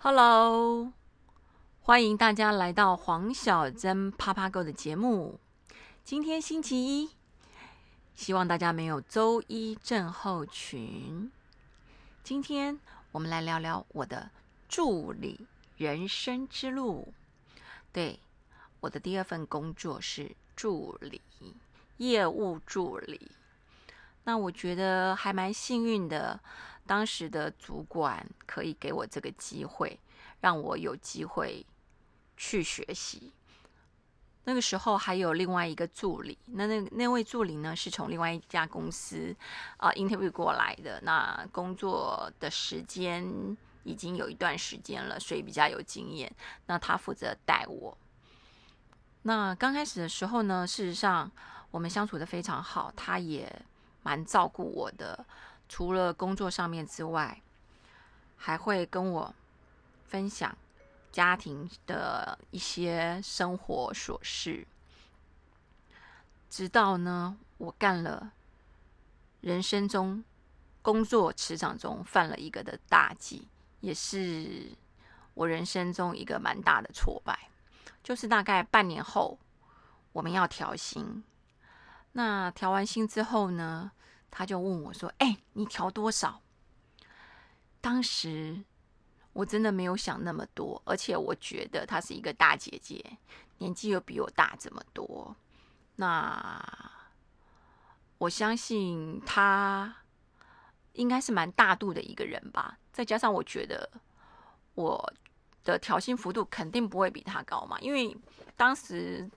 [0.00, 0.92] Hello，
[1.80, 5.40] 欢迎大家来到黄小珍啪啪狗的节目。
[6.04, 7.10] 今天星期一，
[8.14, 11.32] 希望大家没有周一症候群。
[12.22, 12.78] 今天
[13.10, 14.30] 我们来聊聊我的
[14.68, 17.12] 助理人生之路。
[17.92, 18.20] 对，
[18.78, 21.20] 我的第二份工作是助理，
[21.96, 23.32] 业务助理。
[24.22, 26.38] 那我觉得还蛮幸运的。
[26.88, 30.00] 当时的主管可以给我这个机会，
[30.40, 31.66] 让我有机会
[32.34, 33.30] 去学习。
[34.44, 39.36] 那个时候还有另外一个助理，那那那位助理呢是从另外一家公司
[39.76, 40.98] 啊 interview 过来的。
[41.02, 43.22] 那工作的时间
[43.84, 46.34] 已经有一段时间了，所以比较有经验。
[46.64, 47.94] 那他负责带我。
[49.24, 51.30] 那刚开始的时候呢，事实上
[51.70, 53.54] 我们相处的非常好，他也
[54.02, 55.26] 蛮照顾我的。
[55.68, 57.42] 除了工作上面之外，
[58.36, 59.34] 还会跟我
[60.06, 60.56] 分享
[61.12, 64.66] 家庭的一些生活琐事。
[66.48, 68.32] 直到呢，我干了
[69.42, 70.24] 人生中
[70.80, 73.46] 工作职场中犯了一个的大忌，
[73.80, 74.72] 也是
[75.34, 77.50] 我人生中一个蛮大的挫败。
[78.02, 79.38] 就是大概半年后，
[80.12, 81.22] 我们要调薪。
[82.12, 83.92] 那调完薪之后呢？
[84.30, 86.40] 他就问我说：“哎，你调多少？”
[87.80, 88.62] 当时
[89.32, 93.18] 我真的没有想那么多，而且我觉得她是一个大姐姐，
[93.58, 95.34] 年纪又比我大这么多。
[95.96, 96.60] 那
[98.18, 99.96] 我相信她
[100.94, 102.78] 应该是蛮大度的一个人吧。
[102.92, 103.88] 再加上我觉得
[104.74, 105.12] 我
[105.62, 108.16] 的调薪幅度肯定不会比她高嘛，因为
[108.56, 109.28] 当时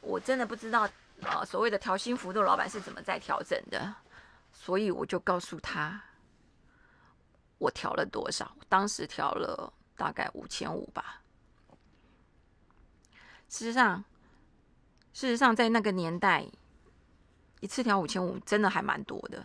[0.00, 0.88] 我真的不知道
[1.20, 3.94] 呃所谓的调薪幅度，老板是怎么在调整的。
[4.60, 6.02] 所以我就告诉他，
[7.58, 11.22] 我调了多少，当时调了大概五千五吧。
[13.48, 14.04] 事实上，
[15.14, 16.44] 事实上在那个年代，
[17.60, 19.42] 一次调五千五真的还蛮多的。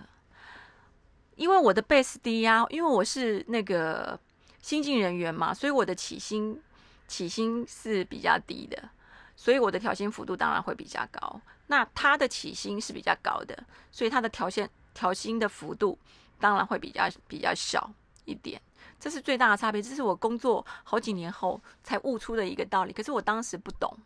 [1.35, 4.19] 因为我的 base 低呀，因为我是那个
[4.61, 6.59] 新进人员嘛，所以我的起薪
[7.07, 8.89] 起薪是比较低的，
[9.35, 11.39] 所以我的调薪幅度当然会比较高。
[11.67, 14.69] 那他的起薪是比较高的，所以他的调线。
[14.93, 15.97] 调薪的幅度
[16.39, 17.91] 当然会比较比较小
[18.25, 18.61] 一点，
[18.99, 19.81] 这是最大的差别。
[19.81, 22.93] 这是我工作好几年后才悟出的一个道理。
[22.93, 23.97] 可是我当时不懂，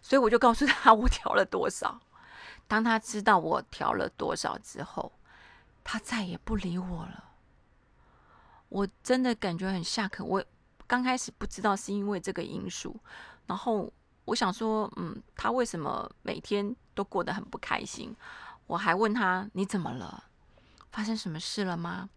[0.00, 2.00] 所以我就告诉他我调了多少。
[2.68, 5.12] 当他知道我调了多少之后，
[5.84, 7.24] 他再也不理我了。
[8.68, 10.24] 我真的感觉很下课。
[10.24, 10.42] 我
[10.86, 12.96] 刚开始不知道是因为这个因素，
[13.46, 13.92] 然后
[14.24, 18.14] 我想说，嗯，他为什么每天都过得很不开心？
[18.66, 20.24] 我还问他：“你怎么了？
[20.90, 22.08] 发生什么事了吗？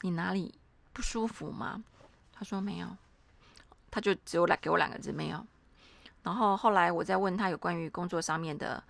[0.00, 0.58] 你哪里
[0.92, 1.84] 不舒服吗？”
[2.32, 2.96] 他说：“没有。”
[3.90, 5.46] 他就只有来给我两个字：“没有。”
[6.24, 8.82] 然后后来我再问他有关于工作上面的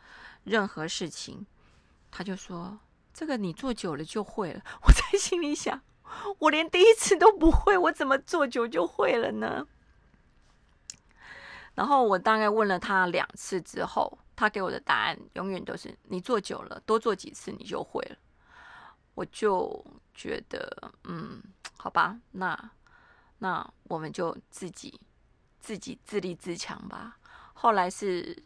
[0.45, 1.45] 任何事情，
[2.11, 2.79] 他就说
[3.13, 5.83] ：“这个你做久了就会了。”我在心里想
[6.39, 9.67] ：“我连第一次都不会，我怎么做久就会了呢？”
[11.75, 14.19] 然后我大概问了他两次之后。
[14.37, 18.17] 他给我的答案永远都是：你做久了，多做几次你就会了。
[19.15, 21.41] 我就觉得，嗯，
[21.77, 22.71] 好吧，那
[23.39, 25.01] 那我们就自己
[25.61, 27.17] 自己自立自强吧。
[27.53, 28.37] 后来是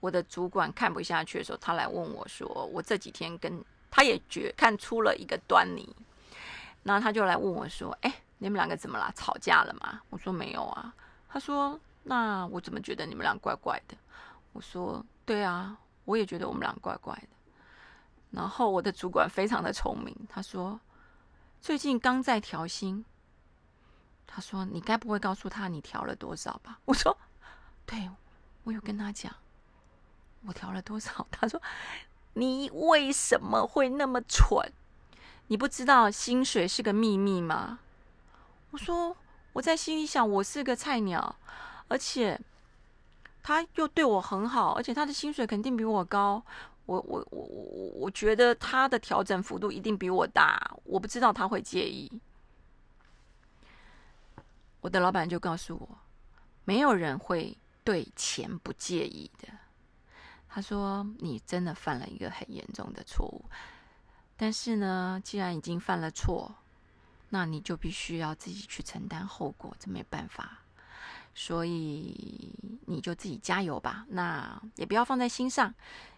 [0.00, 5.94] 我的主管看不下去的时候，他来问我说：“我这几天跟他也觉看出了一个端倪，
[6.82, 9.12] 那他就来问我说：‘哎，你们两个怎么啦？
[9.14, 10.92] 吵架了吗？’我说没有啊。
[11.28, 13.96] 他说：‘那我怎么觉得你们俩怪怪的？’
[14.56, 17.28] 我说：“对啊，我也觉得我们俩怪怪的。”
[18.32, 20.80] 然后我的主管非常的聪明，他说
[21.60, 23.04] ：“最近刚在调薪。”
[24.26, 27.14] 他说：“你该不会告诉他你调了多少吧？”我说
[27.84, 28.10] ：“对，
[28.64, 29.30] 我有跟他讲
[30.46, 31.60] 我调了多少。”他说
[32.32, 34.72] ：“你为什么会那么蠢？
[35.48, 37.80] 你不知道薪水是个秘密吗？”
[38.72, 39.14] 我说
[39.52, 41.36] ：“我在心里想，我是个菜鸟，
[41.88, 42.40] 而且……”
[43.46, 46.44] 他又对我很好，而且他的薪水肯定比我高。
[46.84, 50.76] 我我我我我觉得他的调整幅度一定比我大。
[50.82, 52.10] 我不知道他会介意。
[54.80, 55.96] 我的老板就告诉我，
[56.64, 59.46] 没有人会对钱不介意的。
[60.48, 63.44] 他说：“你真的犯了一个很严重的错误，
[64.36, 66.52] 但是呢，既然已经犯了错，
[67.28, 70.62] 那你就必须要自己去承担后果，这没办法。”
[71.38, 72.50] 所以
[72.86, 75.72] 你就自己加油吧，那也不要放在心上，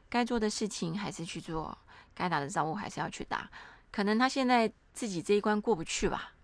[0.09, 1.77] 该做的事情还是去做，
[2.15, 3.51] 该打的招呼还是要去打。
[3.91, 6.35] 可能他现在自己这一关过不去吧，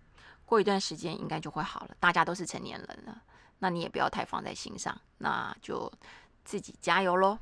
[0.43, 1.95] 过一段时间应该就会好了。
[2.01, 3.21] 大家都是成年人了，
[3.59, 5.89] 那你也不要太放在心上，那就
[6.43, 7.39] 自己加油喽。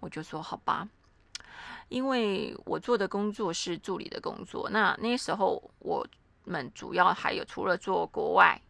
[0.00, 0.88] 我就说好吧，
[1.88, 6.04] 因为我做的工作是助理的工作，那那时候我
[6.42, 8.60] 们主要还有除了做国外、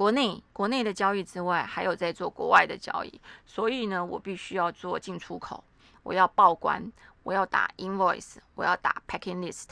[0.00, 5.62] 国内、国内的交易之外，还有在做国外的交易，所以呢，我必须要做进出口，
[6.02, 6.90] 我要报关，
[7.22, 9.68] 我要打 invoice，我要打 packing list。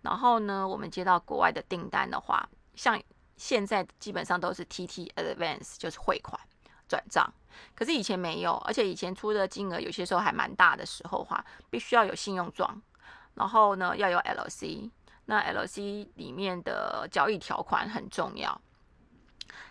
[0.00, 2.98] 然后呢，我们接到国外的订单的话，像
[3.36, 6.40] 现在基本上都是 TT advance，就是汇款
[6.88, 7.30] 转账。
[7.74, 12.80] 可是以前没有，而且以前出的金额有些时候还蛮大的时候话，必须要有信用状，
[13.34, 14.88] 然后呢要有 LC，
[15.26, 18.58] 那 LC 里面的交易条款很重要。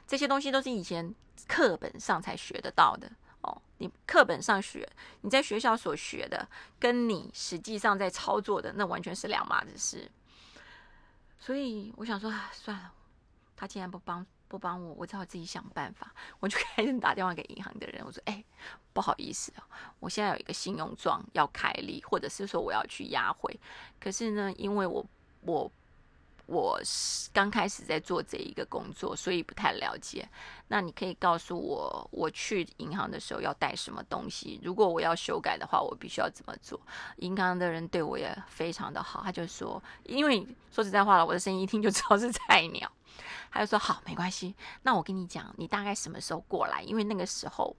[0.07, 1.13] 这些东西都是以前
[1.47, 3.11] 课本上才学得到的
[3.41, 3.61] 哦。
[3.79, 4.89] 你课本上学，
[5.21, 6.47] 你在学校所学的，
[6.79, 10.09] 跟你实际上在操作的，那完全是两码子事。
[11.39, 12.91] 所以我想说，算了，
[13.55, 16.11] 他既然不帮不帮我，我只好自己想办法。
[16.39, 18.43] 我就 开始打电话给银行的人，我说：“哎，
[18.93, 19.53] 不好意思，
[19.99, 23.59] 我现在有一个信用状要开立，或者是说我要去押回。
[23.99, 25.05] 可是呢，因为我
[25.41, 25.71] 我
[26.47, 30.27] 我是刚开始在做这一个工作，所以不太了解。
[30.69, 34.57] 那你可以告诉我，我去银行的时候要带什么东西？
[34.63, 36.79] 如果我要修改的话，我必须要怎么做？
[37.17, 42.89] 银行的人对我也非常的好，他就说，因为说实在话了，我的声音一听就知道是菜鸟，
[43.51, 44.55] 他就说好，没关系。
[44.83, 46.81] 那我跟你讲，你大概什么时候过来？
[46.81, 47.75] 因为那个时候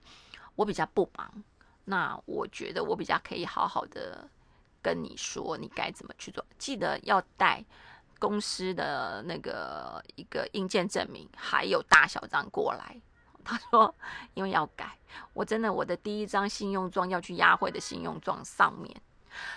[0.57, 1.43] 我比较不忙，
[1.87, 4.29] 那我觉得我比较可以好好的
[4.83, 6.45] 跟你说，你该怎么去做。
[6.59, 7.65] 记得要带。
[8.19, 13.01] 公司的那个一个硬件证明，还有大小章过来。
[13.45, 13.95] 他说，
[14.35, 14.99] 因为要改，
[15.33, 18.95] 我真的我的第一张信用状要去押汇的信用状上面，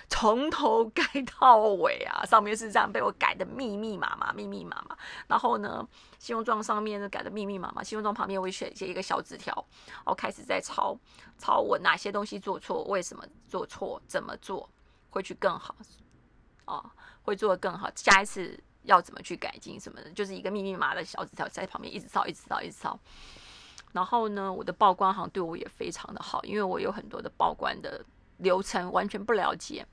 [0.07, 1.03] 从头改
[1.37, 4.97] 到尾啊，上面是这样被我改的密密麻麻，密密麻麻。
[5.27, 5.85] 然后呢，
[6.19, 9.65] 信用状上面呢改的密密麻麻，信用状旁边我会写写一个小纸条，
[10.05, 10.97] 我开始在抄
[11.37, 14.69] 抄我哪些东西做错，为什么做错，怎么做
[15.09, 15.75] 会去更好，
[16.65, 16.89] 哦。
[17.23, 22.99] 会做得更好，下一次要怎么去改进什么的，就是一个密密麻麻的小纸条在旁边一直抄，一直抄，一直抄。
[23.91, 28.03] 然后呢，我的报关行对我也非常的好，因为我有很多的报关的
[28.37, 29.85] 流程完全不了解，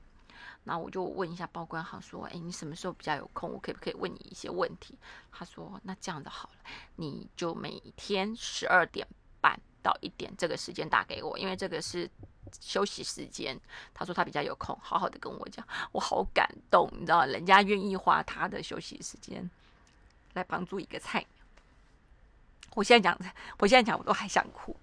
[0.65, 3.53] 那我就问一下报关行说：“哎，你什么时候比较有空？
[3.53, 4.99] 我可不可以问你一些问题？”
[5.31, 9.07] 他说：“那这样子好了，你就每天十二点
[9.43, 12.11] 半到一点这个时间打给我，因为这个是。”
[12.61, 13.59] 休息时间，
[13.93, 19.49] 他说他比较有空，好好的跟我讲，我好感动，你知道，人家愿意花他的休息时间
[20.35, 21.29] 来帮助一个菜鸟。
[22.75, 23.19] 我现在讲，
[23.59, 24.77] 我现在讲，我都还想哭，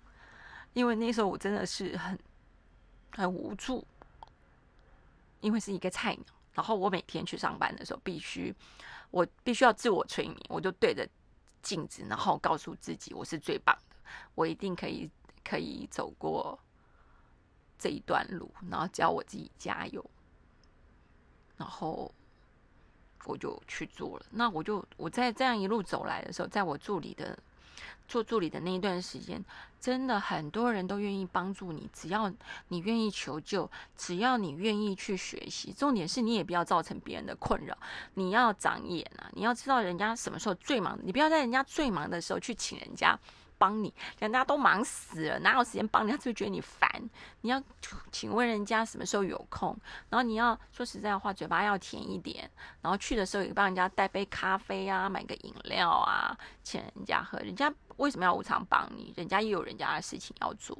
[0.73, 2.19] 因为那时候我真的是很
[3.11, 3.85] 很无助，
[5.39, 8.53] 因为是一个菜鸟，然后我每天去上班的时候，必须
[9.11, 11.07] 我必须要自我催眠，我就对着
[11.61, 13.95] 镜子，然后告诉自己我是最棒的，
[14.33, 15.09] 我一定可以
[15.43, 16.59] 可以走过。
[17.77, 20.03] 这一段路，然后叫我自己加油，
[21.57, 22.11] 然后
[23.25, 24.25] 我就去做了。
[24.31, 27.37] 那我就我在这样一路走来的时候，在我助理的
[28.07, 29.43] 做助理的那一段时间，
[29.79, 32.31] 真的很多人都愿意帮助你，只要
[32.67, 35.73] 你愿意求救，只要你愿意去学习。
[35.73, 37.77] 重点是你也不要造成别人的困扰，
[38.13, 39.29] 你要长眼啊！
[39.33, 43.19] 你要知道人家什么时候最忙，你不要在人家最忙的时候去请人家。
[43.57, 46.05] 帮你，人家都忙死了，哪有时间帮？
[46.05, 46.89] 人家就觉得你烦。
[47.41, 47.61] 你要
[48.11, 49.77] 请问人家什么时候有空，
[50.09, 52.49] 然后你要说实在话，嘴巴要甜一点。
[52.81, 57.37] 然后去的时候也帮人家带杯咖啡啊，买个饮料啊，请人家喝。
[57.39, 59.13] 人家为什么要无偿帮你？
[59.15, 60.77] 人家也有人家的事情要做，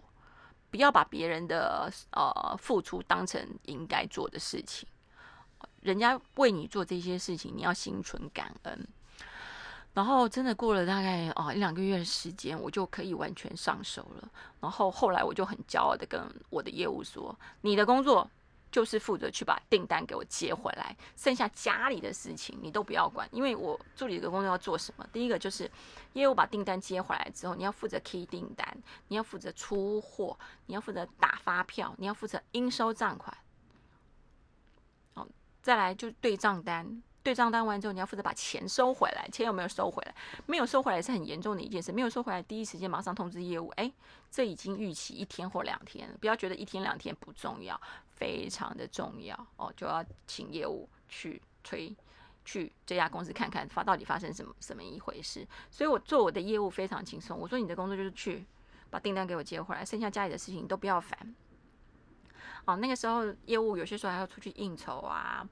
[0.70, 4.88] 不要把别人的呃付出当成应该做的事情。
[5.82, 8.88] 人家为你做这些事情，你要心存感恩。
[9.96, 14.30] 然后真的过了大概哦一两个月的时间，我就可以完全上手了。
[14.60, 18.30] 然后后来我就很骄傲的跟我的业务说：“你的工作
[18.70, 23.26] 就是负责去把订单给我接回来，剩下家里的事情你都不要管。
[23.32, 25.08] 因为我助理的工作要做什么？
[25.14, 25.72] 第一个就是
[26.12, 33.38] 业务把订单接回来之后，你要负责 key 订单，你要负责出货，你要负责打发票，你要负责应收账款。
[35.14, 35.26] 好，
[35.62, 39.28] 再来就对账单。”对账单完之后，你要负责把钱收回来。
[39.32, 40.14] 钱有没有收回来？
[40.46, 41.92] 没有收回来是很严重的一件事。
[41.92, 43.70] 没有收回来，第一时间马上通知业务。
[43.78, 43.92] 哎，
[44.30, 47.82] 这已经预期一天或两天，不要觉得一天两天不重要，
[48.16, 49.74] 非常的重要哦。
[49.76, 51.96] 就要请业务去催，
[52.46, 55.48] 去这家公司看看发到底发生什么什么一回事。
[55.72, 57.36] 所以我做我的业务非常轻松。
[57.40, 58.46] 我说你的工作就是去
[58.92, 61.36] 把订单给我接回来，剩下家里的事情都不要烦。
[62.66, 65.44] 哦，那个时候业务有些时候还要出去应酬啊。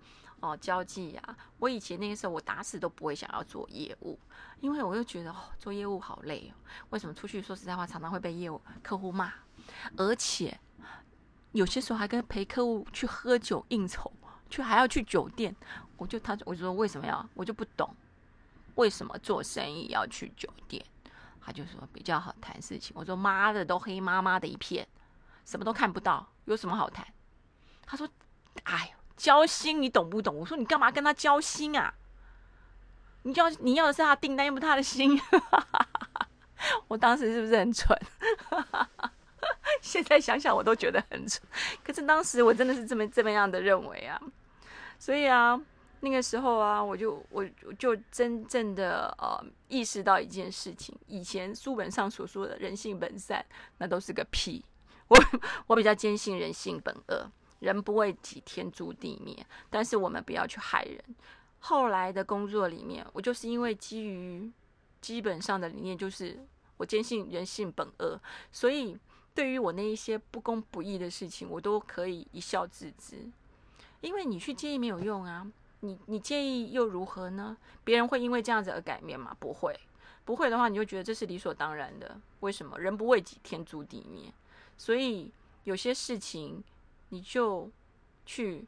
[0.43, 1.37] 哦交际啊。
[1.57, 4.19] 我以前那个时候，我打死都不会想要做业务，
[4.59, 6.59] 因为我又觉得，做业务好累哦。
[6.89, 9.33] 为什么出去说实在话，常常会被业务客户骂，
[9.97, 10.59] 而且
[11.53, 14.11] 有些时候还跟陪客户去喝酒应酬，
[14.49, 15.55] 去还要去酒店。
[15.97, 17.25] 我就他我就说为什么要？
[17.33, 17.95] 我就不懂
[18.75, 20.83] 为什么做生意要去酒店。
[21.45, 22.93] 他就说比较好谈事情。
[22.97, 24.87] 我说妈的，都黑妈妈的一片，
[25.45, 27.05] 什么都看不到，有什么好谈？
[27.85, 28.07] 他说
[28.63, 31.93] ：“哎呦，交心你懂不懂？”我说：“你干嘛跟他交心啊？
[33.23, 35.19] 你要你要的是他订单，又不是他的心。
[36.87, 37.97] ”我当时是不是很蠢？
[39.81, 41.41] 现在想想我都觉得很蠢。
[41.83, 44.19] 可是当时我真的是这么这么样的认为啊，
[44.97, 45.61] 所以啊。
[46.05, 47.45] 那个时候啊，我就我
[47.79, 53.45] 就真正的呃意识到一件事情：以前书本上所说的人性本善，
[53.77, 54.65] 那都是个屁。
[55.07, 55.17] 我
[55.65, 57.31] 我比较坚信人性本恶，
[57.63, 59.45] 人不为己，天诛地灭。
[59.69, 61.01] 但是我们不要去害人。
[61.59, 64.51] 后来的工作里面，我就是因为基于
[64.99, 66.37] 基本上的理念，就是
[66.77, 68.19] 我坚信人性本恶，
[68.51, 68.97] 所以
[69.33, 73.17] 对于我那一些不公不义的事情，我都可以一笑置之。
[74.01, 75.47] 因为你去介意没有用啊。
[75.85, 77.57] 你你介意又如何呢？
[77.83, 79.35] 别人会因为这样子而改变吗？
[79.37, 79.77] 不会，
[80.23, 82.17] 不会的话，你就觉得这是理所当然的。
[82.39, 84.33] 为什么人不为己，天诛地灭？
[84.77, 85.29] 所以
[85.65, 86.63] 有些事情
[87.13, 87.71] 你就
[88.25, 88.67] 去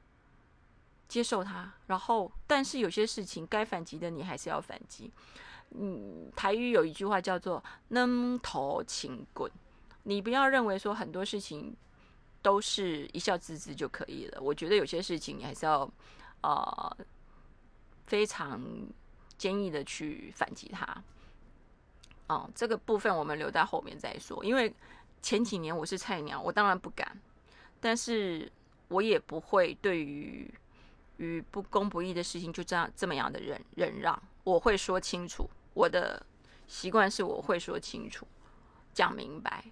[1.07, 5.11] 接受它，然后但是有些事情该反击的你还是要反击。
[5.71, 9.51] 嗯，台语有一句话叫做“能头请滚”，
[10.03, 11.75] 你不要认为说很多事情
[12.41, 14.41] 都是一笑置之就可以了。
[14.41, 15.91] 我觉得有些事情你还是要。
[16.41, 16.97] 呃，
[18.05, 18.61] 非常
[19.35, 21.03] 坚毅的去反击他。
[22.27, 24.45] 哦，这个部分我们留在后面再说。
[24.45, 24.71] 因为
[25.23, 27.19] 前几年我是菜鸟，我当然不敢，
[27.85, 28.51] 但是
[28.87, 30.51] 我也不会对于
[31.17, 34.19] 与不公不义的事情就这样这么样的忍忍让。
[34.43, 36.25] 我会说清楚，我的
[36.65, 38.25] 习惯是我会说清楚，
[38.91, 39.65] 讲明白。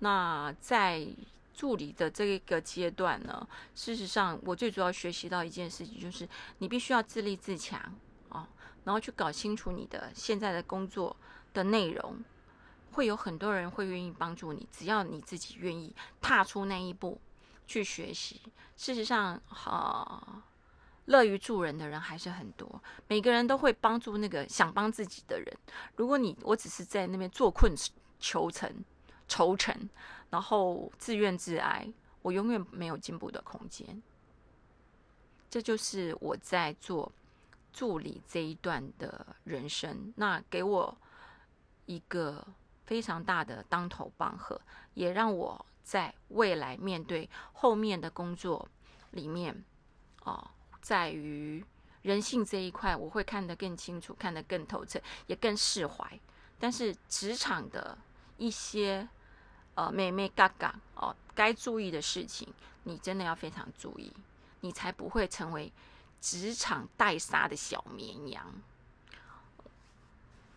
[0.00, 1.08] 那在。
[1.54, 6.28] 助理的这个阶段呢，事实上，我最主要学习到一件事情，就是
[6.58, 7.80] 你必须要自立自强
[8.28, 8.48] 啊，
[8.84, 11.16] 然后去搞清楚你的现在的工作
[11.52, 12.22] 的内容，
[12.92, 17.20] 会有很多人会愿意帮助你，只要你自己愿意踏出那一步
[17.68, 18.42] 去学习。
[18.76, 20.42] 事实上，哈，
[21.04, 25.56] 乐于助人的人还是很多，每个人都会帮助那个想帮自己的人。
[25.94, 27.72] 如果你我只是在那边坐困
[28.18, 28.84] 求成。
[29.30, 29.90] 愁成，
[30.30, 31.86] 然后自怨自哀，
[32.22, 34.02] 我永远没有进步的空间。
[35.50, 37.12] 这就是我在做
[37.70, 40.96] 助理这一段的人生，那给我
[41.84, 42.42] 一个
[42.86, 44.58] 非常大的当头棒喝，
[44.94, 48.68] 也让我在未来面对后面的工作
[49.12, 49.64] 里面，
[50.24, 50.50] 哦，
[50.82, 51.64] 在于
[52.02, 56.20] 人性这一块，我会看得更清楚，看得更透彻，也更释怀。
[56.58, 57.96] 但是职场的
[58.36, 59.08] 一些。
[59.78, 62.52] 呃，妹妹嘎嘎哦，该注意的事情，
[62.82, 64.12] 你真的要非常注意，
[64.58, 65.72] 你才不会成为
[66.20, 68.44] 职场待杀的小绵羊。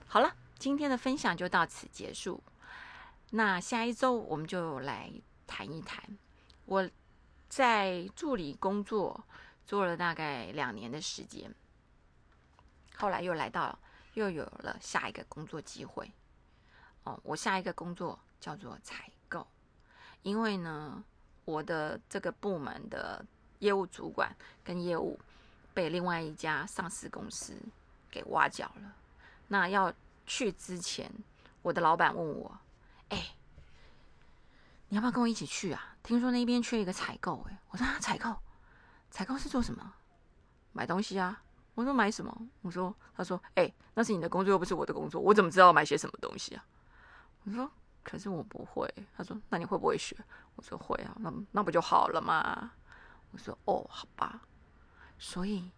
[0.07, 2.41] 好了，今天的分享就到此结束。
[3.31, 5.11] 那下一周我们就来
[5.45, 6.17] 谈一谈，
[6.65, 6.89] 我
[7.49, 9.23] 在助理工作
[9.65, 11.53] 做了大概两年的时间，
[12.95, 13.77] 后来又来到，
[14.13, 16.11] 又有了下一个工作机会。
[17.03, 18.17] 哦，我下一个工作。
[18.41, 19.45] 叫做采购，
[20.23, 21.03] 因为呢，
[21.45, 23.23] 我的这个部门的
[23.59, 25.19] 业务主管跟业务
[25.75, 27.55] 被另外一家上市公司
[28.09, 28.95] 给挖角了。
[29.47, 29.93] 那要
[30.25, 31.11] 去之前，
[31.61, 32.57] 我的老板问我
[33.11, 33.35] ：“哎，
[34.89, 35.95] 你要不要跟我一起去啊？
[36.03, 38.35] 听说那边缺一个采购。”哎，我说：“啊，采购，
[39.09, 39.93] 采购是做什么？
[40.73, 41.43] 买东西啊。”
[41.75, 46.65] 我说：“买什么？”我说：“他说，哎，那是你的工作，又不是我的工作，我怎么知道买些什么东西啊？”
[47.45, 47.71] 我说。
[48.03, 50.17] 可是我不会，他说：“那你会不会学？”
[50.57, 52.71] 我说：“会啊，那那不就好了吗？”
[53.29, 54.41] 我说：“哦，好吧。”
[55.19, 55.69] 所以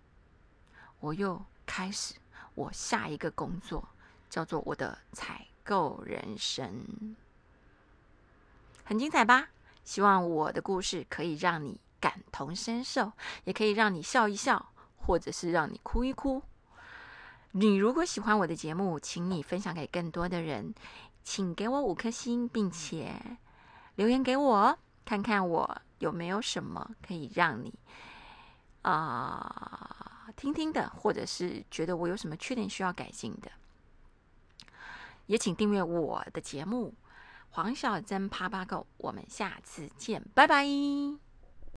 [1.02, 2.16] 我又开始
[2.56, 3.86] 我下一个工作，
[4.30, 7.14] 叫做我的采购人生，
[8.84, 9.50] 很精彩吧？
[9.84, 13.12] 希望我的故事可以让你感同身受，
[13.44, 16.42] 也可以让你笑一笑，或者是让你哭一哭。
[17.52, 20.74] 你如果喜欢我的节目，请你分享给更多的人。
[21.26, 23.38] 请给我五颗星，并且
[23.96, 27.74] 留言给我，看看我有没有什么可以让你
[28.82, 33.50] 啊听听的，或者是觉得我有什么缺点需要改进的。
[35.28, 36.94] 也请订阅我的节目
[37.56, 40.66] 《黄小珍趴趴狗》，我们下次见，拜拜。